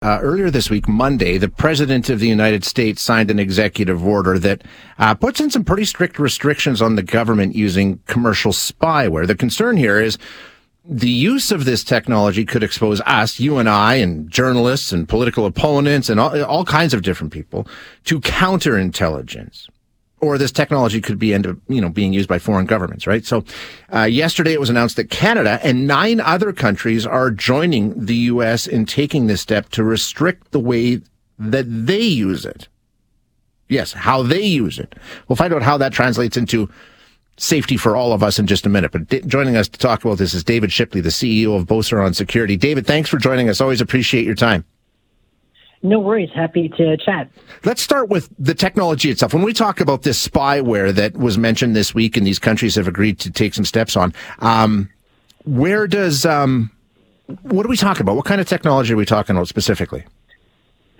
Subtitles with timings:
[0.00, 4.38] Uh, earlier this week, Monday, the President of the United States signed an executive order
[4.38, 4.62] that
[4.96, 9.26] uh, puts in some pretty strict restrictions on the government using commercial spyware.
[9.26, 10.16] The concern here is
[10.84, 15.46] the use of this technology could expose us, you and I, and journalists and political
[15.46, 17.66] opponents and all, all kinds of different people
[18.04, 19.66] to counterintelligence
[20.20, 23.24] or this technology could be end up, you know, being used by foreign governments, right?
[23.24, 23.44] So,
[23.92, 28.66] uh, yesterday it was announced that Canada and nine other countries are joining the U.S.
[28.66, 31.00] in taking this step to restrict the way
[31.38, 32.68] that they use it.
[33.68, 34.94] Yes, how they use it.
[35.28, 36.70] We'll find out how that translates into
[37.36, 38.92] safety for all of us in just a minute.
[38.92, 42.14] But d- joining us to talk about this is David Shipley, the CEO of Beauceron
[42.14, 42.56] Security.
[42.56, 43.60] David, thanks for joining us.
[43.60, 44.64] Always appreciate your time.
[45.82, 46.30] No worries.
[46.34, 47.30] Happy to chat.
[47.64, 49.32] Let's start with the technology itself.
[49.32, 52.88] When we talk about this spyware that was mentioned this week and these countries have
[52.88, 54.88] agreed to take some steps on, um,
[55.44, 56.70] where does, um,
[57.42, 58.16] what are we talking about?
[58.16, 60.04] What kind of technology are we talking about specifically?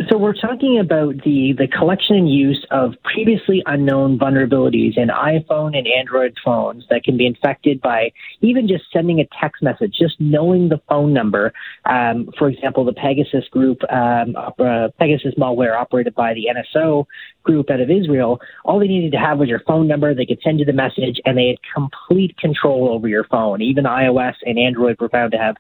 [0.09, 5.77] So we're talking about the, the collection and use of previously unknown vulnerabilities in iPhone
[5.77, 10.19] and Android phones that can be infected by even just sending a text message, just
[10.19, 11.53] knowing the phone number.
[11.85, 17.05] Um, for example, the Pegasus group, um, uh, Pegasus malware operated by the NSO
[17.43, 20.15] group out of Israel, all they needed to have was your phone number.
[20.15, 23.61] They could send you the message and they had complete control over your phone.
[23.61, 25.57] Even iOS and Android were found to have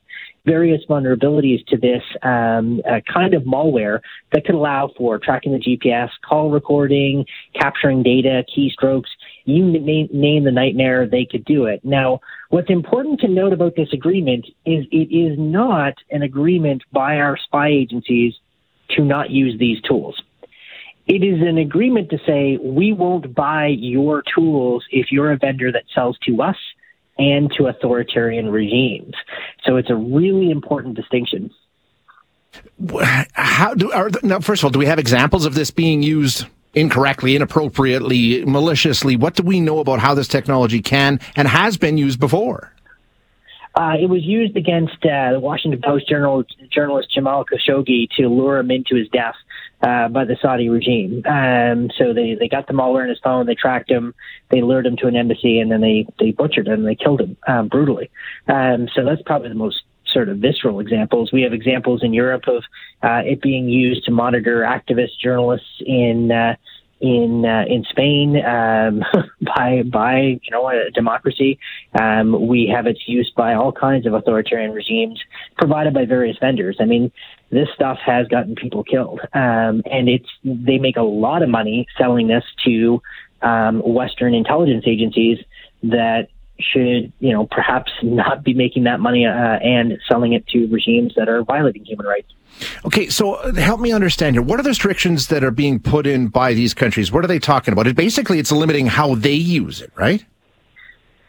[0.48, 4.00] various vulnerabilities to this um, uh, kind of malware
[4.33, 9.10] that could allow for tracking the GPS, call recording, capturing data, keystrokes.
[9.44, 11.84] You name, name the nightmare, they could do it.
[11.84, 17.18] Now, what's important to note about this agreement is it is not an agreement by
[17.18, 18.33] our spy agencies
[18.96, 20.18] to not use these tools.
[21.06, 25.70] It is an agreement to say we won't buy your tools if you're a vendor
[25.73, 26.56] that sells to us
[27.18, 29.14] and to authoritarian regimes.
[29.64, 31.50] So it's a really important distinction.
[33.33, 34.41] How do are, now?
[34.41, 39.17] First of all, do we have examples of this being used incorrectly, inappropriately, maliciously?
[39.17, 42.73] What do we know about how this technology can and has been used before?
[43.75, 48.59] Uh, it was used against uh, the Washington Post journal, journalist Jamal Khashoggi to lure
[48.59, 49.36] him into his death
[49.83, 51.23] uh, by the Saudi regime.
[51.25, 54.15] Um, so they, they got the malware in his phone, they tracked him,
[54.51, 57.36] they lured him to an embassy, and then they, they butchered him, they killed him
[57.47, 58.11] um, brutally.
[58.48, 59.83] Um, so that's probably the most
[60.13, 61.33] sort of visceral examples.
[61.33, 62.64] We have examples in Europe of
[63.02, 66.57] uh, it being used to monitor activist journalists in uh,
[67.01, 69.05] in uh, in Spain um,
[69.42, 71.58] by by you know a democracy.
[71.98, 75.20] Um, we have its use by all kinds of authoritarian regimes
[75.57, 76.77] provided by various vendors.
[76.80, 77.13] I mean,
[77.51, 81.86] this stuff has gotten people killed, um, and it's they make a lot of money
[81.97, 83.01] selling this to
[83.42, 85.39] um, Western intelligence agencies
[85.83, 86.29] that
[86.61, 91.14] should, you know, perhaps not be making that money uh, and selling it to regimes
[91.17, 92.33] that are violating human rights.
[92.85, 94.42] Okay, so uh, help me understand here.
[94.42, 97.13] What are the restrictions that are being put in by these countries?
[97.13, 97.86] What are they talking about?
[97.86, 100.24] It basically it's limiting how they use it, right?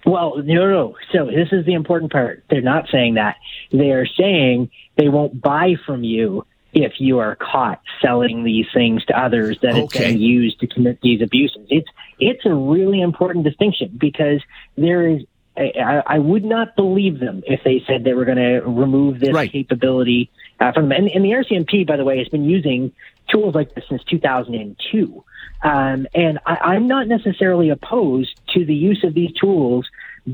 [0.05, 0.95] Well, no, no.
[1.11, 2.43] So this is the important part.
[2.49, 3.35] They're not saying that.
[3.71, 9.03] They are saying they won't buy from you if you are caught selling these things
[9.05, 9.83] to others that okay.
[9.83, 11.65] it's been used to commit these abuses.
[11.69, 14.41] It's it's a really important distinction because
[14.77, 15.23] there is
[15.57, 19.33] I, I, would not believe them if they said they were going to remove this
[19.33, 19.51] right.
[19.51, 20.97] capability uh, from them.
[20.97, 22.93] And, and, the RCMP, by the way, has been using
[23.29, 25.23] tools like this since 2002.
[25.61, 29.85] Um, and I, am not necessarily opposed to the use of these tools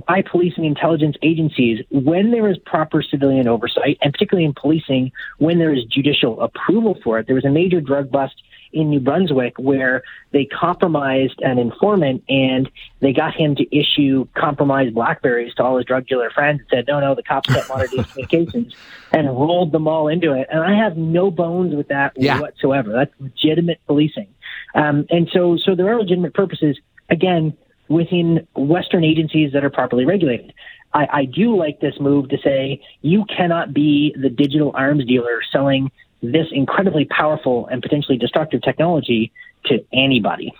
[0.08, 5.12] by police and intelligence agencies when there is proper civilian oversight, and particularly in policing
[5.38, 7.28] when there is judicial approval for it.
[7.28, 8.36] There was a major drug bust
[8.76, 14.94] in New Brunswick where they compromised an informant and they got him to issue compromised
[14.94, 17.96] Blackberries to all his drug dealer friends and said, no, no, the cops don't monitor
[17.96, 18.76] these communications
[19.14, 20.48] and rolled them all into it.
[20.52, 22.40] And I have no bones with that yeah.
[22.40, 22.92] whatsoever.
[22.92, 24.28] That's legitimate policing.
[24.76, 26.78] Um, and so, so there are legitimate purposes,
[27.10, 27.56] again,
[27.88, 30.54] within Western agencies that are properly regulated.
[30.94, 35.42] I, I do like this move to say you cannot be the digital arms dealer
[35.52, 35.92] selling
[36.22, 39.32] this incredibly powerful and potentially destructive technology
[39.66, 40.54] to anybody.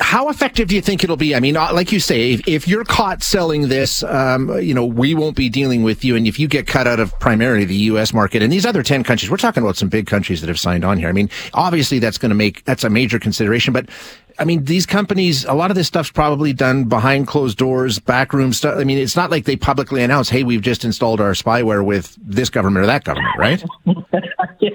[0.00, 1.34] how effective do you think it'll be?
[1.34, 4.84] I mean, uh, like you say, if, if you're caught selling this, um, you know,
[4.84, 6.16] we won't be dealing with you.
[6.16, 8.12] And if you get cut out of primarily the U.S.
[8.12, 10.84] market and these other 10 countries, we're talking about some big countries that have signed
[10.84, 11.08] on here.
[11.08, 13.88] I mean, obviously that's going to make, that's a major consideration, but
[14.38, 18.52] I mean, these companies, a lot of this stuff's probably done behind closed doors, backroom
[18.52, 18.78] stuff.
[18.78, 22.16] I mean, it's not like they publicly announce, "Hey, we've just installed our spyware with
[22.22, 23.64] this government or that government," right?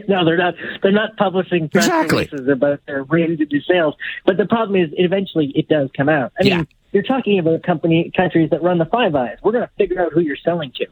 [0.07, 0.55] no, they're not.
[0.81, 2.29] They're not publishing press exactly.
[2.31, 3.95] releases about their ready to do sales.
[4.25, 6.31] But the problem is, eventually, it does come out.
[6.39, 6.57] I yeah.
[6.57, 9.37] mean, you're talking about company countries that run the Five Eyes.
[9.43, 10.85] We're going to figure out who you're selling to.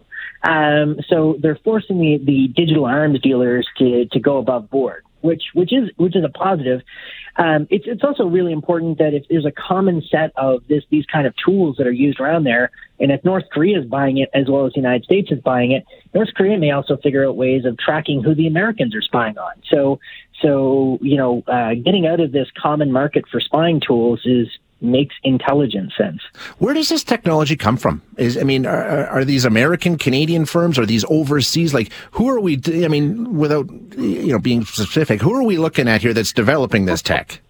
[0.49, 5.43] Um, so they're forcing the, the digital arms dealers to to go above board which
[5.53, 6.81] which is which is a positive.
[7.37, 11.05] Um, it's it's also really important that if there's a common set of this these
[11.05, 14.29] kind of tools that are used around there, and if North Korea is buying it
[14.33, 15.83] as well as the United States is buying it,
[16.13, 19.53] North Korea may also figure out ways of tracking who the Americans are spying on.
[19.69, 19.99] So
[20.41, 24.47] so you know, uh, getting out of this common market for spying tools is
[24.85, 26.21] makes intelligent sense.
[26.59, 28.01] Where does this technology come from?
[28.17, 30.79] Is I mean, are, are, these American, Canadian firms?
[30.79, 31.73] Are these overseas?
[31.73, 32.61] Like, who are we?
[32.83, 36.85] I mean, without you know being specific, who are we looking at here that's developing
[36.85, 37.41] this tech?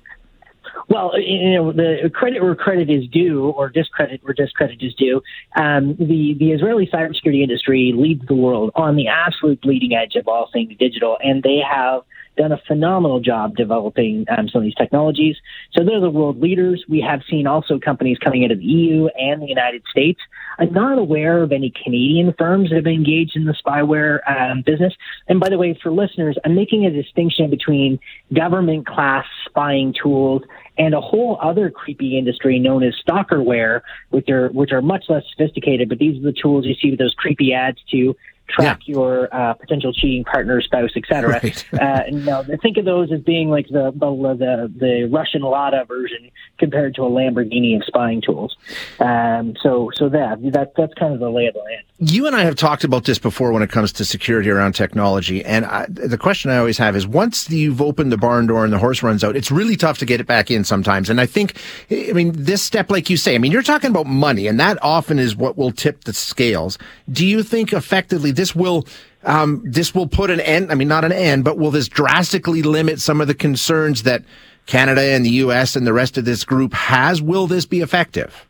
[0.87, 5.21] Well, you know, the credit where credit is due, or discredit where discredit is due.
[5.55, 10.27] Um, the the Israeli cybersecurity industry leads the world on the absolute bleeding edge of
[10.27, 12.01] all things digital, and they have
[12.35, 15.35] done a phenomenal job developing um, some of these technologies.
[15.73, 16.83] So they're the world leaders.
[16.87, 20.19] We have seen also companies coming out of the EU and the United States.
[20.59, 24.63] I'm not aware of any Canadian firms that have been engaged in the spyware um,
[24.65, 24.93] business.
[25.27, 27.99] And by the way, for listeners, I'm making a distinction between
[28.33, 30.43] government class spying tools
[30.77, 35.23] and a whole other creepy industry known as stalkerware, which are which are much less
[35.31, 35.89] sophisticated.
[35.89, 38.15] But these are the tools you see with those creepy ads to
[38.47, 38.93] track yeah.
[38.93, 41.25] your uh, potential cheating partner, spouse, etc.
[41.25, 41.73] Right.
[41.73, 46.95] uh, no, think of those as being like the the the, Russian Lada version compared
[46.95, 48.55] to a Lamborghini of spying tools.
[48.99, 51.83] Um, so so that that that's kind of the lay of the land.
[51.99, 55.43] You and I have talked about this before when it comes to security around technology,
[55.43, 58.73] and I, the question I always have is: once you've opened the barn door and
[58.73, 61.09] the horse runs out, it's really tough to get it back in sometimes.
[61.09, 61.57] And I think,
[61.89, 64.77] I mean, this step, like you say, I mean, you're talking about money, and that
[64.81, 66.77] often is what will tip the scales.
[67.11, 68.85] Do you think effectively this will
[69.23, 70.71] um, this will put an end?
[70.71, 74.23] I mean, not an end, but will this drastically limit some of the concerns that
[74.65, 75.75] Canada and the U.S.
[75.75, 77.21] and the rest of this group has?
[77.21, 78.45] Will this be effective?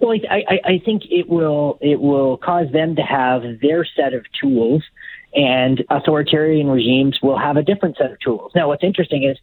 [0.00, 4.12] Well, I, I, I think it will it will cause them to have their set
[4.12, 4.82] of tools,
[5.34, 8.52] and authoritarian regimes will have a different set of tools.
[8.54, 9.38] Now, what's interesting is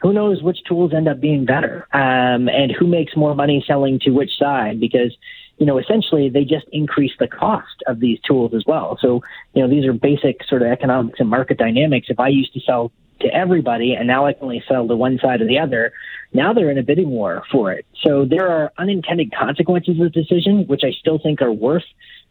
[0.00, 3.98] who knows which tools end up being better, um, and who makes more money selling
[4.00, 4.80] to which side?
[4.80, 5.16] Because
[5.58, 8.98] you know, essentially they just increase the cost of these tools as well.
[9.00, 9.22] So,
[9.54, 12.06] you know, these are basic sort of economics and market dynamics.
[12.08, 15.18] If I used to sell to everybody and now I can only sell to one
[15.18, 15.92] side or the other,
[16.32, 17.86] now they're in a bidding war for it.
[18.02, 21.84] So there are unintended consequences of the decision, which I still think are worth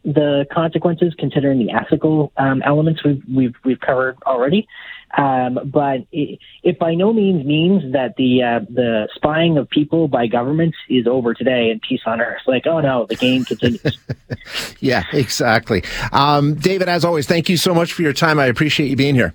[0.04, 4.66] the consequences considering the ethical um, elements we've, we've, we've covered already.
[5.16, 10.06] Um, but it, it, by no means means that the uh, the spying of people
[10.06, 12.42] by governments is over today and peace on earth.
[12.46, 13.98] Like, oh no, the game continues.
[14.80, 15.82] yeah, exactly.
[16.12, 18.38] Um, David, as always, thank you so much for your time.
[18.38, 19.34] I appreciate you being here.